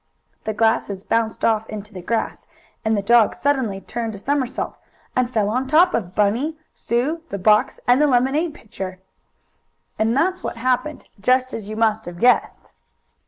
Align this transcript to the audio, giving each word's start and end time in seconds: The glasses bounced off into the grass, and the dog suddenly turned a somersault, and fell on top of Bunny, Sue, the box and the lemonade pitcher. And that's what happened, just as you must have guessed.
The 0.45 0.53
glasses 0.55 1.03
bounced 1.03 1.45
off 1.45 1.69
into 1.69 1.93
the 1.93 2.01
grass, 2.01 2.47
and 2.83 2.97
the 2.97 3.03
dog 3.03 3.35
suddenly 3.35 3.79
turned 3.81 4.15
a 4.15 4.17
somersault, 4.17 4.75
and 5.15 5.29
fell 5.29 5.47
on 5.49 5.67
top 5.67 5.93
of 5.93 6.15
Bunny, 6.15 6.57
Sue, 6.73 7.21
the 7.29 7.37
box 7.37 7.79
and 7.85 8.01
the 8.01 8.07
lemonade 8.07 8.55
pitcher. 8.55 8.97
And 9.99 10.17
that's 10.17 10.41
what 10.41 10.57
happened, 10.57 11.03
just 11.19 11.53
as 11.53 11.69
you 11.69 11.75
must 11.75 12.05
have 12.05 12.17
guessed. 12.17 12.71